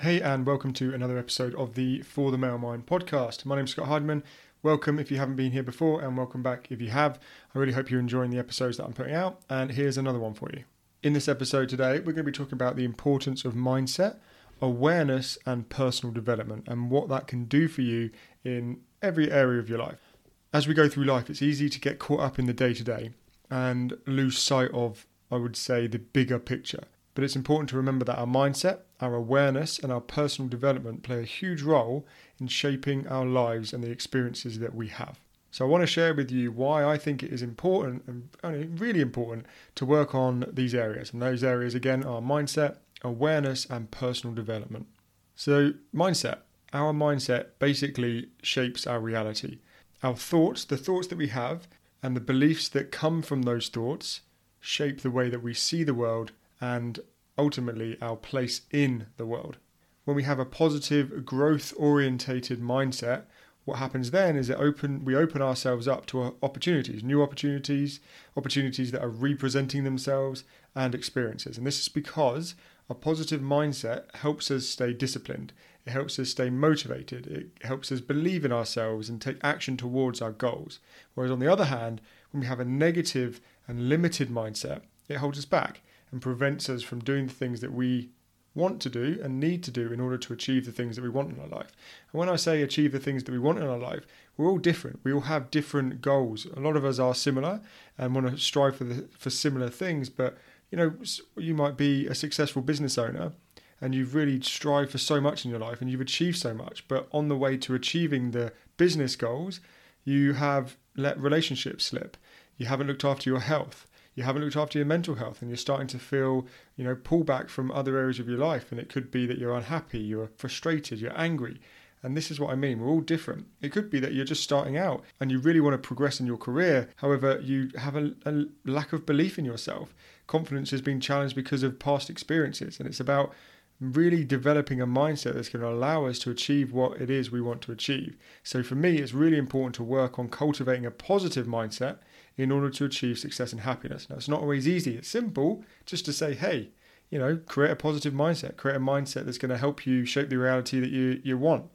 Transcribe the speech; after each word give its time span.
Hey, 0.00 0.22
and 0.22 0.46
welcome 0.46 0.72
to 0.72 0.94
another 0.94 1.18
episode 1.18 1.54
of 1.56 1.74
the 1.74 2.00
For 2.00 2.30
the 2.30 2.38
Male 2.38 2.56
Mind 2.56 2.86
podcast. 2.86 3.44
My 3.44 3.56
name's 3.56 3.72
Scott 3.72 3.88
Heidemann. 3.88 4.22
Welcome 4.62 4.98
if 4.98 5.10
you 5.10 5.18
haven't 5.18 5.36
been 5.36 5.52
here 5.52 5.62
before, 5.62 6.00
and 6.00 6.16
welcome 6.16 6.42
back 6.42 6.68
if 6.72 6.80
you 6.80 6.88
have. 6.88 7.18
I 7.54 7.58
really 7.58 7.74
hope 7.74 7.90
you're 7.90 8.00
enjoying 8.00 8.30
the 8.30 8.38
episodes 8.38 8.78
that 8.78 8.86
I'm 8.86 8.94
putting 8.94 9.14
out, 9.14 9.42
and 9.50 9.72
here's 9.72 9.98
another 9.98 10.18
one 10.18 10.32
for 10.32 10.48
you. 10.54 10.64
In 11.02 11.12
this 11.12 11.28
episode 11.28 11.68
today, 11.68 11.98
we're 11.98 12.14
going 12.14 12.14
to 12.14 12.22
be 12.24 12.32
talking 12.32 12.54
about 12.54 12.76
the 12.76 12.84
importance 12.86 13.44
of 13.44 13.52
mindset, 13.52 14.16
awareness, 14.62 15.36
and 15.44 15.68
personal 15.68 16.14
development, 16.14 16.64
and 16.66 16.90
what 16.90 17.10
that 17.10 17.26
can 17.26 17.44
do 17.44 17.68
for 17.68 17.82
you 17.82 18.08
in 18.42 18.80
every 19.02 19.30
area 19.30 19.60
of 19.60 19.68
your 19.68 19.80
life. 19.80 20.14
As 20.54 20.66
we 20.66 20.72
go 20.72 20.88
through 20.88 21.04
life, 21.04 21.28
it's 21.28 21.42
easy 21.42 21.68
to 21.68 21.78
get 21.78 21.98
caught 21.98 22.20
up 22.20 22.38
in 22.38 22.46
the 22.46 22.54
day 22.54 22.72
to 22.72 22.82
day 22.82 23.10
and 23.50 23.98
lose 24.06 24.38
sight 24.38 24.70
of, 24.72 25.06
I 25.30 25.36
would 25.36 25.56
say, 25.56 25.86
the 25.86 25.98
bigger 25.98 26.38
picture. 26.38 26.84
But 27.14 27.24
it's 27.24 27.36
important 27.36 27.68
to 27.70 27.76
remember 27.76 28.04
that 28.04 28.18
our 28.18 28.26
mindset, 28.26 28.80
our 29.00 29.14
awareness, 29.14 29.78
and 29.78 29.92
our 29.92 30.00
personal 30.00 30.48
development 30.48 31.02
play 31.02 31.20
a 31.20 31.24
huge 31.24 31.62
role 31.62 32.06
in 32.38 32.46
shaping 32.46 33.06
our 33.08 33.26
lives 33.26 33.72
and 33.72 33.82
the 33.82 33.90
experiences 33.90 34.58
that 34.60 34.74
we 34.74 34.88
have. 34.88 35.18
So, 35.50 35.64
I 35.64 35.68
want 35.68 35.82
to 35.82 35.86
share 35.88 36.14
with 36.14 36.30
you 36.30 36.52
why 36.52 36.84
I 36.84 36.96
think 36.96 37.22
it 37.22 37.32
is 37.32 37.42
important 37.42 38.04
and 38.42 38.80
really 38.80 39.00
important 39.00 39.46
to 39.74 39.84
work 39.84 40.14
on 40.14 40.44
these 40.52 40.74
areas. 40.74 41.12
And 41.12 41.20
those 41.20 41.42
areas, 41.42 41.74
again, 41.74 42.04
are 42.04 42.20
mindset, 42.20 42.76
awareness, 43.02 43.66
and 43.66 43.90
personal 43.90 44.34
development. 44.34 44.86
So, 45.34 45.72
mindset. 45.94 46.38
Our 46.72 46.92
mindset 46.92 47.46
basically 47.58 48.28
shapes 48.42 48.86
our 48.86 49.00
reality. 49.00 49.58
Our 50.04 50.14
thoughts, 50.14 50.64
the 50.64 50.76
thoughts 50.76 51.08
that 51.08 51.18
we 51.18 51.28
have, 51.28 51.66
and 52.00 52.14
the 52.14 52.20
beliefs 52.20 52.68
that 52.68 52.92
come 52.92 53.20
from 53.20 53.42
those 53.42 53.68
thoughts 53.68 54.20
shape 54.60 55.00
the 55.00 55.10
way 55.10 55.28
that 55.28 55.42
we 55.42 55.52
see 55.52 55.82
the 55.82 55.94
world 55.94 56.30
and 56.60 57.00
ultimately 57.38 57.96
our 58.02 58.16
place 58.16 58.62
in 58.70 59.06
the 59.16 59.26
world. 59.26 59.56
When 60.04 60.16
we 60.16 60.24
have 60.24 60.38
a 60.38 60.44
positive, 60.44 61.24
growth 61.24 61.72
orientated 61.76 62.60
mindset, 62.60 63.24
what 63.64 63.78
happens 63.78 64.10
then 64.10 64.36
is 64.36 64.48
that 64.48 64.58
open 64.58 65.04
we 65.04 65.14
open 65.14 65.42
ourselves 65.42 65.86
up 65.86 66.06
to 66.06 66.36
opportunities, 66.42 67.02
new 67.02 67.22
opportunities, 67.22 68.00
opportunities 68.36 68.90
that 68.90 69.02
are 69.02 69.08
representing 69.08 69.84
themselves 69.84 70.44
and 70.74 70.94
experiences. 70.94 71.58
And 71.58 71.66
this 71.66 71.78
is 71.78 71.88
because 71.88 72.54
a 72.88 72.94
positive 72.94 73.40
mindset 73.40 74.12
helps 74.16 74.50
us 74.50 74.66
stay 74.66 74.92
disciplined. 74.92 75.52
It 75.86 75.90
helps 75.90 76.18
us 76.18 76.30
stay 76.30 76.50
motivated. 76.50 77.26
It 77.26 77.50
helps 77.64 77.92
us 77.92 78.00
believe 78.00 78.44
in 78.44 78.52
ourselves 78.52 79.08
and 79.08 79.20
take 79.20 79.38
action 79.42 79.76
towards 79.76 80.20
our 80.20 80.32
goals. 80.32 80.80
Whereas 81.14 81.30
on 81.30 81.38
the 81.38 81.52
other 81.52 81.66
hand, 81.66 82.00
when 82.32 82.40
we 82.40 82.46
have 82.46 82.60
a 82.60 82.64
negative 82.64 83.40
and 83.68 83.88
limited 83.88 84.30
mindset, 84.30 84.80
it 85.08 85.18
holds 85.18 85.38
us 85.38 85.44
back 85.44 85.82
and 86.12 86.22
prevents 86.22 86.68
us 86.68 86.82
from 86.82 87.00
doing 87.00 87.26
the 87.26 87.32
things 87.32 87.60
that 87.60 87.72
we 87.72 88.10
want 88.54 88.80
to 88.80 88.90
do 88.90 89.18
and 89.22 89.38
need 89.38 89.62
to 89.62 89.70
do 89.70 89.92
in 89.92 90.00
order 90.00 90.18
to 90.18 90.32
achieve 90.32 90.66
the 90.66 90.72
things 90.72 90.96
that 90.96 91.02
we 91.02 91.08
want 91.08 91.30
in 91.30 91.40
our 91.40 91.46
life. 91.46 91.72
And 92.12 92.18
when 92.18 92.28
I 92.28 92.36
say 92.36 92.62
achieve 92.62 92.92
the 92.92 92.98
things 92.98 93.22
that 93.24 93.32
we 93.32 93.38
want 93.38 93.58
in 93.58 93.66
our 93.66 93.78
life, 93.78 94.06
we're 94.36 94.48
all 94.48 94.58
different. 94.58 95.00
We 95.04 95.12
all 95.12 95.22
have 95.22 95.50
different 95.50 96.02
goals. 96.02 96.46
A 96.56 96.60
lot 96.60 96.76
of 96.76 96.84
us 96.84 96.98
are 96.98 97.14
similar 97.14 97.60
and 97.96 98.14
want 98.14 98.28
to 98.28 98.38
strive 98.38 98.76
for 98.76 98.84
the, 98.84 99.08
for 99.16 99.30
similar 99.30 99.68
things, 99.68 100.08
but 100.08 100.36
you 100.70 100.78
know, 100.78 100.94
you 101.36 101.54
might 101.54 101.76
be 101.76 102.06
a 102.06 102.14
successful 102.14 102.62
business 102.62 102.96
owner 102.98 103.32
and 103.80 103.94
you've 103.94 104.14
really 104.14 104.40
strived 104.40 104.90
for 104.90 104.98
so 104.98 105.20
much 105.20 105.44
in 105.44 105.50
your 105.50 105.60
life 105.60 105.80
and 105.80 105.90
you've 105.90 106.00
achieved 106.00 106.38
so 106.38 106.52
much, 106.52 106.86
but 106.88 107.08
on 107.12 107.28
the 107.28 107.36
way 107.36 107.56
to 107.56 107.74
achieving 107.74 108.30
the 108.30 108.52
business 108.76 109.16
goals, 109.16 109.60
you 110.04 110.34
have 110.34 110.76
let 110.96 111.18
relationships 111.18 111.84
slip. 111.84 112.16
You 112.56 112.66
haven't 112.66 112.88
looked 112.88 113.04
after 113.04 113.30
your 113.30 113.40
health 113.40 113.86
you 114.14 114.22
haven't 114.24 114.42
looked 114.42 114.56
after 114.56 114.78
your 114.78 114.86
mental 114.86 115.14
health 115.14 115.40
and 115.40 115.50
you're 115.50 115.56
starting 115.56 115.86
to 115.88 115.98
feel, 115.98 116.46
you 116.76 116.84
know, 116.84 116.94
pullback 116.94 117.48
from 117.48 117.70
other 117.70 117.96
areas 117.96 118.18
of 118.18 118.28
your 118.28 118.38
life. 118.38 118.70
And 118.70 118.80
it 118.80 118.88
could 118.88 119.10
be 119.10 119.26
that 119.26 119.38
you're 119.38 119.54
unhappy, 119.54 120.00
you're 120.00 120.30
frustrated, 120.36 121.00
you're 121.00 121.18
angry. 121.18 121.60
And 122.02 122.16
this 122.16 122.30
is 122.30 122.40
what 122.40 122.50
I 122.50 122.54
mean. 122.54 122.80
We're 122.80 122.88
all 122.88 123.02
different. 123.02 123.46
It 123.60 123.72
could 123.72 123.90
be 123.90 124.00
that 124.00 124.14
you're 124.14 124.24
just 124.24 124.42
starting 124.42 124.76
out 124.76 125.04
and 125.20 125.30
you 125.30 125.38
really 125.38 125.60
want 125.60 125.74
to 125.74 125.86
progress 125.86 126.18
in 126.18 126.26
your 126.26 126.38
career. 126.38 126.88
However, 126.96 127.38
you 127.42 127.70
have 127.76 127.94
a, 127.94 128.12
a 128.24 128.46
lack 128.64 128.92
of 128.92 129.04
belief 129.04 129.38
in 129.38 129.44
yourself. 129.44 129.94
Confidence 130.26 130.70
has 130.70 130.80
been 130.80 131.00
challenged 131.00 131.36
because 131.36 131.62
of 131.62 131.78
past 131.78 132.08
experiences. 132.08 132.78
And 132.80 132.88
it's 132.88 133.00
about 133.00 133.34
really 133.80 134.24
developing 134.24 134.80
a 134.80 134.86
mindset 134.86 135.34
that's 135.34 135.48
going 135.48 135.62
to 135.62 135.70
allow 135.70 136.04
us 136.04 136.18
to 136.20 136.30
achieve 136.30 136.72
what 136.72 137.00
it 137.00 137.08
is 137.08 137.30
we 137.30 137.40
want 137.40 137.62
to 137.62 137.72
achieve. 137.72 138.16
So 138.42 138.62
for 138.62 138.74
me, 138.74 138.98
it's 138.98 139.14
really 139.14 139.38
important 139.38 139.74
to 139.76 139.82
work 139.82 140.18
on 140.18 140.28
cultivating 140.28 140.84
a 140.84 140.90
positive 140.90 141.46
mindset 141.46 141.98
in 142.36 142.52
order 142.52 142.68
to 142.70 142.84
achieve 142.84 143.18
success 143.18 143.52
and 143.52 143.62
happiness. 143.62 144.08
Now, 144.08 144.16
it's 144.16 144.28
not 144.28 144.42
always 144.42 144.68
easy. 144.68 144.96
It's 144.96 145.08
simple 145.08 145.64
just 145.86 146.04
to 146.04 146.12
say, 146.12 146.34
hey, 146.34 146.70
you 147.08 147.18
know, 147.18 147.36
create 147.36 147.70
a 147.70 147.76
positive 147.76 148.12
mindset, 148.12 148.56
create 148.56 148.76
a 148.76 148.80
mindset 148.80 149.24
that's 149.24 149.38
going 149.38 149.50
to 149.50 149.58
help 149.58 149.86
you 149.86 150.04
shape 150.04 150.28
the 150.28 150.36
reality 150.36 150.78
that 150.78 150.90
you, 150.90 151.20
you 151.24 151.38
want. 151.38 151.70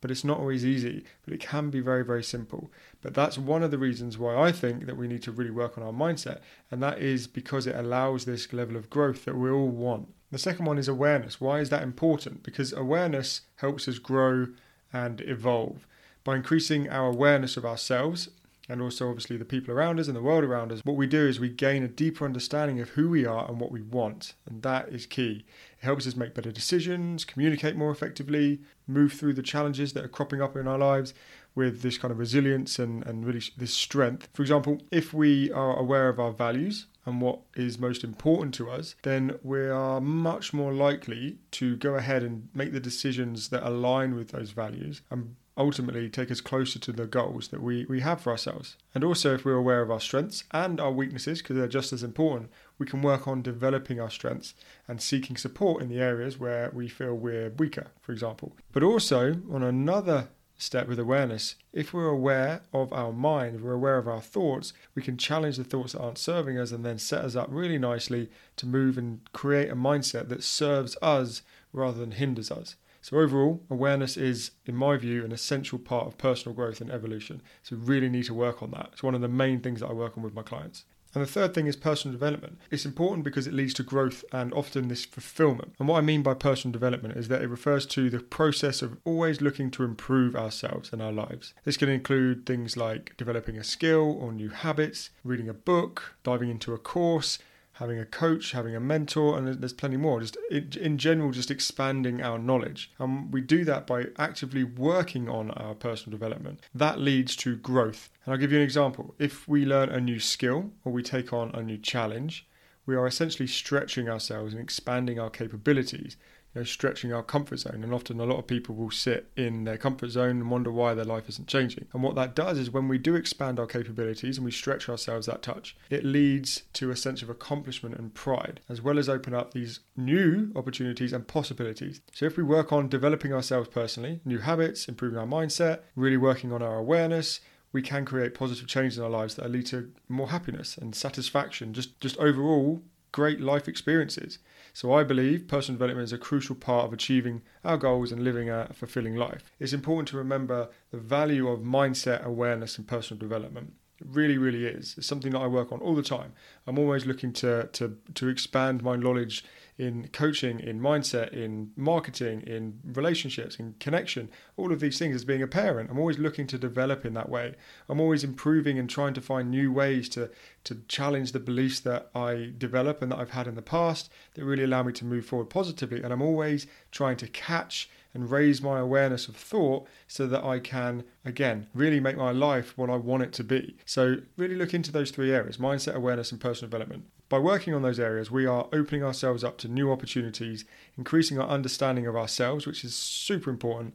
But 0.00 0.10
it's 0.10 0.24
not 0.24 0.38
always 0.38 0.64
easy, 0.64 1.04
but 1.24 1.34
it 1.34 1.40
can 1.40 1.68
be 1.68 1.80
very, 1.80 2.04
very 2.04 2.24
simple. 2.24 2.72
But 3.02 3.14
that's 3.14 3.38
one 3.38 3.62
of 3.62 3.70
the 3.70 3.78
reasons 3.78 4.18
why 4.18 4.36
I 4.36 4.52
think 4.52 4.86
that 4.86 4.96
we 4.96 5.08
need 5.08 5.22
to 5.22 5.32
really 5.32 5.50
work 5.50 5.78
on 5.78 5.84
our 5.84 5.92
mindset. 5.92 6.40
And 6.70 6.82
that 6.82 6.98
is 6.98 7.26
because 7.26 7.66
it 7.66 7.76
allows 7.76 8.24
this 8.24 8.52
level 8.52 8.76
of 8.76 8.90
growth 8.90 9.24
that 9.24 9.36
we 9.36 9.50
all 9.50 9.68
want. 9.68 10.08
The 10.30 10.38
second 10.38 10.66
one 10.66 10.78
is 10.78 10.88
awareness. 10.88 11.40
Why 11.40 11.60
is 11.60 11.70
that 11.70 11.82
important? 11.82 12.42
Because 12.42 12.72
awareness 12.72 13.42
helps 13.56 13.88
us 13.88 13.98
grow 13.98 14.48
and 14.92 15.20
evolve. 15.22 15.86
By 16.22 16.36
increasing 16.36 16.88
our 16.88 17.08
awareness 17.08 17.56
of 17.56 17.64
ourselves 17.64 18.28
and 18.68 18.80
also 18.80 19.08
obviously 19.08 19.36
the 19.36 19.44
people 19.44 19.74
around 19.74 19.98
us 19.98 20.06
and 20.06 20.14
the 20.14 20.22
world 20.22 20.44
around 20.44 20.70
us, 20.70 20.80
what 20.84 20.96
we 20.96 21.08
do 21.08 21.26
is 21.26 21.40
we 21.40 21.48
gain 21.48 21.82
a 21.82 21.88
deeper 21.88 22.24
understanding 22.24 22.78
of 22.80 22.90
who 22.90 23.08
we 23.08 23.26
are 23.26 23.48
and 23.48 23.58
what 23.58 23.72
we 23.72 23.82
want. 23.82 24.34
And 24.46 24.62
that 24.62 24.90
is 24.90 25.06
key. 25.06 25.44
It 25.80 25.84
helps 25.84 26.06
us 26.06 26.14
make 26.14 26.34
better 26.34 26.52
decisions, 26.52 27.24
communicate 27.24 27.74
more 27.74 27.90
effectively, 27.90 28.60
move 28.86 29.14
through 29.14 29.32
the 29.32 29.42
challenges 29.42 29.94
that 29.94 30.04
are 30.04 30.08
cropping 30.08 30.40
up 30.40 30.56
in 30.56 30.68
our 30.68 30.78
lives 30.78 31.14
with 31.54 31.82
this 31.82 31.98
kind 31.98 32.12
of 32.12 32.18
resilience 32.18 32.78
and, 32.78 33.04
and 33.06 33.24
really 33.26 33.42
this 33.56 33.74
strength. 33.74 34.28
For 34.32 34.42
example, 34.42 34.80
if 34.90 35.12
we 35.12 35.50
are 35.52 35.76
aware 35.76 36.08
of 36.08 36.20
our 36.20 36.32
values 36.32 36.86
and 37.06 37.20
what 37.20 37.40
is 37.54 37.78
most 37.78 38.04
important 38.04 38.54
to 38.54 38.70
us, 38.70 38.94
then 39.02 39.38
we 39.42 39.62
are 39.62 40.00
much 40.00 40.52
more 40.52 40.72
likely 40.72 41.38
to 41.52 41.76
go 41.76 41.94
ahead 41.94 42.22
and 42.22 42.48
make 42.54 42.72
the 42.72 42.80
decisions 42.80 43.48
that 43.48 43.66
align 43.66 44.14
with 44.14 44.28
those 44.28 44.50
values 44.50 45.02
and 45.10 45.36
ultimately 45.56 46.08
take 46.08 46.30
us 46.30 46.40
closer 46.40 46.78
to 46.78 46.92
the 46.92 47.06
goals 47.06 47.48
that 47.48 47.62
we, 47.62 47.84
we 47.84 48.00
have 48.00 48.20
for 48.20 48.30
ourselves. 48.30 48.76
And 48.94 49.04
also, 49.04 49.34
if 49.34 49.44
we're 49.44 49.54
aware 49.54 49.82
of 49.82 49.90
our 49.90 50.00
strengths 50.00 50.44
and 50.52 50.80
our 50.80 50.90
weaknesses, 50.90 51.42
because 51.42 51.56
they're 51.56 51.68
just 51.68 51.92
as 51.92 52.02
important, 52.02 52.50
we 52.78 52.86
can 52.86 53.02
work 53.02 53.28
on 53.28 53.42
developing 53.42 54.00
our 54.00 54.10
strengths 54.10 54.54
and 54.88 55.02
seeking 55.02 55.36
support 55.36 55.82
in 55.82 55.88
the 55.88 56.00
areas 56.00 56.38
where 56.38 56.70
we 56.72 56.88
feel 56.88 57.14
we're 57.14 57.50
weaker, 57.50 57.88
for 58.00 58.12
example. 58.12 58.56
But 58.72 58.82
also, 58.82 59.42
on 59.52 59.62
another 59.62 60.28
step 60.60 60.86
with 60.86 60.98
awareness. 60.98 61.56
If 61.72 61.92
we're 61.92 62.08
aware 62.08 62.62
of 62.72 62.92
our 62.92 63.12
mind, 63.12 63.60
we're 63.62 63.72
aware 63.72 63.98
of 63.98 64.06
our 64.06 64.20
thoughts, 64.20 64.72
we 64.94 65.02
can 65.02 65.16
challenge 65.16 65.56
the 65.56 65.64
thoughts 65.64 65.92
that 65.92 66.00
aren't 66.00 66.18
serving 66.18 66.58
us 66.58 66.70
and 66.70 66.84
then 66.84 66.98
set 66.98 67.24
us 67.24 67.34
up 67.34 67.48
really 67.50 67.78
nicely 67.78 68.30
to 68.56 68.66
move 68.66 68.98
and 68.98 69.20
create 69.32 69.70
a 69.70 69.76
mindset 69.76 70.28
that 70.28 70.44
serves 70.44 70.96
us 71.00 71.42
rather 71.72 71.98
than 71.98 72.12
hinders 72.12 72.50
us. 72.50 72.76
So, 73.02 73.18
overall, 73.18 73.62
awareness 73.70 74.18
is, 74.18 74.50
in 74.66 74.76
my 74.76 74.98
view, 74.98 75.24
an 75.24 75.32
essential 75.32 75.78
part 75.78 76.06
of 76.06 76.18
personal 76.18 76.54
growth 76.54 76.82
and 76.82 76.90
evolution. 76.90 77.40
So, 77.62 77.76
we 77.76 77.82
really 77.82 78.10
need 78.10 78.24
to 78.26 78.34
work 78.34 78.62
on 78.62 78.72
that. 78.72 78.90
It's 78.92 79.02
one 79.02 79.14
of 79.14 79.22
the 79.22 79.28
main 79.28 79.60
things 79.60 79.80
that 79.80 79.88
I 79.88 79.94
work 79.94 80.18
on 80.18 80.22
with 80.22 80.34
my 80.34 80.42
clients. 80.42 80.84
And 81.14 81.22
the 81.22 81.30
third 81.30 81.54
thing 81.54 81.66
is 81.66 81.76
personal 81.76 82.12
development. 82.12 82.58
It's 82.70 82.86
important 82.86 83.24
because 83.24 83.46
it 83.46 83.52
leads 83.52 83.74
to 83.74 83.82
growth 83.82 84.24
and 84.32 84.52
often 84.54 84.88
this 84.88 85.04
fulfillment. 85.04 85.74
And 85.78 85.88
what 85.88 85.98
I 85.98 86.02
mean 86.02 86.22
by 86.22 86.34
personal 86.34 86.72
development 86.72 87.16
is 87.16 87.28
that 87.28 87.42
it 87.42 87.48
refers 87.48 87.84
to 87.86 88.10
the 88.10 88.20
process 88.20 88.80
of 88.80 88.96
always 89.04 89.40
looking 89.40 89.70
to 89.72 89.84
improve 89.84 90.36
ourselves 90.36 90.92
and 90.92 91.02
our 91.02 91.12
lives. 91.12 91.52
This 91.64 91.76
can 91.76 91.88
include 91.88 92.46
things 92.46 92.76
like 92.76 93.16
developing 93.16 93.58
a 93.58 93.64
skill 93.64 94.18
or 94.20 94.32
new 94.32 94.50
habits, 94.50 95.10
reading 95.24 95.48
a 95.48 95.54
book, 95.54 96.16
diving 96.22 96.50
into 96.50 96.74
a 96.74 96.78
course, 96.78 97.38
having 97.80 97.98
a 97.98 98.04
coach, 98.04 98.52
having 98.52 98.76
a 98.76 98.80
mentor, 98.80 99.36
and 99.36 99.60
there's 99.60 99.72
plenty 99.72 99.96
more. 99.96 100.20
Just 100.20 100.36
in 100.50 100.98
general, 100.98 101.32
just 101.32 101.50
expanding 101.50 102.22
our 102.22 102.38
knowledge. 102.38 102.92
And 102.98 103.32
we 103.32 103.40
do 103.40 103.64
that 103.64 103.86
by 103.86 104.06
actively 104.18 104.62
working 104.62 105.30
on 105.30 105.50
our 105.52 105.74
personal 105.74 106.16
development. 106.16 106.60
That 106.74 107.00
leads 107.00 107.34
to 107.36 107.56
growth. 107.56 108.10
And 108.24 108.32
I'll 108.32 108.38
give 108.38 108.52
you 108.52 108.58
an 108.58 108.64
example. 108.64 109.14
If 109.18 109.48
we 109.48 109.64
learn 109.64 109.88
a 109.88 109.98
new 109.98 110.20
skill 110.20 110.70
or 110.84 110.92
we 110.92 111.02
take 111.02 111.32
on 111.32 111.54
a 111.54 111.62
new 111.62 111.78
challenge, 111.78 112.46
we 112.84 112.96
are 112.96 113.06
essentially 113.06 113.46
stretching 113.46 114.10
ourselves 114.10 114.52
and 114.52 114.62
expanding 114.62 115.18
our 115.18 115.30
capabilities 115.30 116.18
you 116.54 116.60
know, 116.60 116.64
stretching 116.64 117.12
our 117.12 117.22
comfort 117.22 117.58
zone. 117.58 117.82
And 117.82 117.94
often 117.94 118.20
a 118.20 118.24
lot 118.24 118.38
of 118.38 118.46
people 118.46 118.74
will 118.74 118.90
sit 118.90 119.30
in 119.36 119.64
their 119.64 119.76
comfort 119.76 120.10
zone 120.10 120.30
and 120.40 120.50
wonder 120.50 120.70
why 120.70 120.94
their 120.94 121.04
life 121.04 121.28
isn't 121.28 121.48
changing. 121.48 121.86
And 121.92 122.02
what 122.02 122.14
that 122.16 122.34
does 122.34 122.58
is 122.58 122.70
when 122.70 122.88
we 122.88 122.98
do 122.98 123.14
expand 123.14 123.60
our 123.60 123.66
capabilities 123.66 124.36
and 124.36 124.44
we 124.44 124.50
stretch 124.50 124.88
ourselves 124.88 125.26
that 125.26 125.42
touch, 125.42 125.76
it 125.90 126.04
leads 126.04 126.62
to 126.74 126.90
a 126.90 126.96
sense 126.96 127.22
of 127.22 127.30
accomplishment 127.30 127.96
and 127.96 128.14
pride, 128.14 128.60
as 128.68 128.82
well 128.82 128.98
as 128.98 129.08
open 129.08 129.34
up 129.34 129.52
these 129.52 129.80
new 129.96 130.52
opportunities 130.56 131.12
and 131.12 131.28
possibilities. 131.28 132.00
So 132.12 132.26
if 132.26 132.36
we 132.36 132.42
work 132.42 132.72
on 132.72 132.88
developing 132.88 133.32
ourselves 133.32 133.68
personally, 133.68 134.20
new 134.24 134.38
habits, 134.38 134.88
improving 134.88 135.18
our 135.18 135.26
mindset, 135.26 135.80
really 135.94 136.16
working 136.16 136.52
on 136.52 136.62
our 136.62 136.76
awareness, 136.76 137.40
we 137.72 137.82
can 137.82 138.04
create 138.04 138.34
positive 138.34 138.66
changes 138.66 138.98
in 138.98 139.04
our 139.04 139.10
lives 139.10 139.36
that 139.36 139.50
lead 139.50 139.66
to 139.66 139.92
more 140.08 140.30
happiness 140.30 140.76
and 140.76 140.94
satisfaction, 140.94 141.72
just, 141.72 142.00
just 142.00 142.16
overall 142.18 142.82
great 143.12 143.40
life 143.40 143.68
experiences. 143.68 144.38
So 144.72 144.92
I 144.92 145.02
believe 145.02 145.48
personal 145.48 145.78
development 145.78 146.04
is 146.04 146.12
a 146.12 146.18
crucial 146.18 146.54
part 146.54 146.86
of 146.86 146.92
achieving 146.92 147.42
our 147.64 147.76
goals 147.76 148.12
and 148.12 148.22
living 148.22 148.48
a 148.48 148.70
fulfilling 148.72 149.16
life. 149.16 149.42
It's 149.58 149.72
important 149.72 150.08
to 150.08 150.16
remember 150.16 150.68
the 150.90 150.98
value 150.98 151.48
of 151.48 151.60
mindset 151.60 152.24
awareness 152.24 152.78
and 152.78 152.86
personal 152.86 153.18
development. 153.18 153.74
It 154.00 154.06
really, 154.10 154.38
really 154.38 154.66
is. 154.66 154.94
It's 154.96 155.06
something 155.06 155.32
that 155.32 155.40
I 155.40 155.46
work 155.46 155.72
on 155.72 155.80
all 155.80 155.94
the 155.94 156.02
time. 156.02 156.32
I'm 156.66 156.78
always 156.78 157.06
looking 157.06 157.32
to 157.34 157.68
to 157.72 157.96
to 158.14 158.28
expand 158.28 158.82
my 158.82 158.96
knowledge 158.96 159.44
in 159.80 160.08
coaching, 160.08 160.60
in 160.60 160.78
mindset, 160.78 161.32
in 161.32 161.70
marketing, 161.74 162.42
in 162.42 162.78
relationships, 162.84 163.56
in 163.56 163.74
connection, 163.80 164.28
all 164.58 164.72
of 164.72 164.80
these 164.80 164.98
things 164.98 165.16
as 165.16 165.24
being 165.24 165.42
a 165.42 165.46
parent. 165.46 165.88
I'm 165.90 165.98
always 165.98 166.18
looking 166.18 166.46
to 166.48 166.58
develop 166.58 167.06
in 167.06 167.14
that 167.14 167.30
way. 167.30 167.54
I'm 167.88 167.98
always 167.98 168.22
improving 168.22 168.78
and 168.78 168.90
trying 168.90 169.14
to 169.14 169.22
find 169.22 169.50
new 169.50 169.72
ways 169.72 170.10
to, 170.10 170.30
to 170.64 170.82
challenge 170.86 171.32
the 171.32 171.40
beliefs 171.40 171.80
that 171.80 172.10
I 172.14 172.52
develop 172.58 173.00
and 173.00 173.10
that 173.10 173.18
I've 173.18 173.30
had 173.30 173.46
in 173.46 173.54
the 173.54 173.62
past 173.62 174.10
that 174.34 174.44
really 174.44 174.64
allow 174.64 174.82
me 174.82 174.92
to 174.92 175.06
move 175.06 175.24
forward 175.24 175.48
positively. 175.48 176.02
And 176.02 176.12
I'm 176.12 176.20
always 176.20 176.66
trying 176.90 177.16
to 177.16 177.26
catch 177.28 177.88
and 178.12 178.30
raise 178.30 178.60
my 178.60 178.78
awareness 178.78 179.28
of 179.28 179.36
thought 179.36 179.86
so 180.08 180.26
that 180.26 180.44
I 180.44 180.58
can, 180.58 181.04
again, 181.24 181.68
really 181.74 182.00
make 182.00 182.16
my 182.16 182.32
life 182.32 182.76
what 182.76 182.90
I 182.90 182.96
want 182.96 183.22
it 183.22 183.32
to 183.34 183.44
be. 183.44 183.76
So, 183.84 184.16
really 184.36 184.56
look 184.56 184.74
into 184.74 184.92
those 184.92 185.10
three 185.10 185.32
areas 185.32 185.58
mindset, 185.58 185.94
awareness, 185.94 186.32
and 186.32 186.40
personal 186.40 186.70
development. 186.70 187.04
By 187.28 187.38
working 187.38 187.74
on 187.74 187.82
those 187.82 188.00
areas, 188.00 188.30
we 188.30 188.44
are 188.46 188.66
opening 188.72 189.04
ourselves 189.04 189.44
up 189.44 189.56
to 189.58 189.68
new 189.68 189.92
opportunities, 189.92 190.64
increasing 190.98 191.38
our 191.38 191.48
understanding 191.48 192.06
of 192.06 192.16
ourselves, 192.16 192.66
which 192.66 192.84
is 192.84 192.94
super 192.94 193.50
important, 193.50 193.94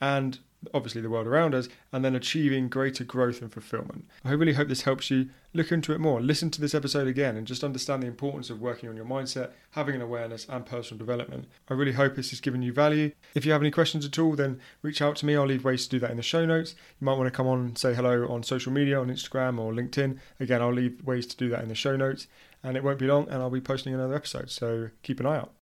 and 0.00 0.38
obviously 0.74 1.00
the 1.00 1.10
world 1.10 1.26
around 1.26 1.54
us, 1.54 1.68
and 1.92 2.04
then 2.04 2.14
achieving 2.14 2.68
greater 2.68 3.04
growth 3.04 3.40
and 3.40 3.52
fulfillment. 3.52 4.06
I 4.24 4.32
really 4.32 4.54
hope 4.54 4.68
this 4.68 4.82
helps 4.82 5.10
you 5.10 5.28
look 5.52 5.72
into 5.72 5.92
it 5.92 6.00
more. 6.00 6.20
Listen 6.20 6.50
to 6.50 6.60
this 6.60 6.74
episode 6.74 7.08
again 7.08 7.36
and 7.36 7.46
just 7.46 7.64
understand 7.64 8.02
the 8.02 8.06
importance 8.06 8.50
of 8.50 8.60
working 8.60 8.88
on 8.88 8.96
your 8.96 9.04
mindset, 9.04 9.50
having 9.70 9.94
an 9.94 10.02
awareness, 10.02 10.46
and 10.48 10.66
personal 10.66 10.98
development. 10.98 11.46
I 11.68 11.74
really 11.74 11.92
hope 11.92 12.14
this 12.14 12.30
has 12.30 12.40
given 12.40 12.62
you 12.62 12.72
value. 12.72 13.12
If 13.34 13.46
you 13.46 13.52
have 13.52 13.62
any 13.62 13.70
questions 13.70 14.04
at 14.04 14.18
all, 14.18 14.36
then 14.36 14.60
reach 14.82 15.00
out 15.00 15.16
to 15.16 15.26
me. 15.26 15.36
I'll 15.36 15.46
leave 15.46 15.64
ways 15.64 15.84
to 15.84 15.90
do 15.90 15.98
that 16.00 16.10
in 16.10 16.16
the 16.18 16.22
show 16.22 16.44
notes. 16.44 16.74
You 17.00 17.04
might 17.04 17.16
want 17.16 17.26
to 17.26 17.36
come 17.36 17.46
on 17.46 17.60
and 17.60 17.78
say 17.78 17.94
hello 17.94 18.28
on 18.28 18.42
social 18.42 18.72
media, 18.72 19.00
on 19.00 19.08
Instagram 19.08 19.58
or 19.58 19.72
LinkedIn. 19.72 20.18
Again, 20.38 20.62
I'll 20.62 20.72
leave 20.72 21.02
ways 21.04 21.26
to 21.26 21.36
do 21.36 21.48
that 21.50 21.62
in 21.62 21.68
the 21.68 21.74
show 21.74 21.96
notes. 21.96 22.26
And 22.62 22.76
it 22.76 22.84
won't 22.84 22.98
be 22.98 23.06
long, 23.06 23.28
and 23.28 23.42
I'll 23.42 23.50
be 23.50 23.60
posting 23.60 23.94
another 23.94 24.14
episode. 24.14 24.50
So 24.50 24.90
keep 25.02 25.20
an 25.20 25.26
eye 25.26 25.36
out. 25.36 25.55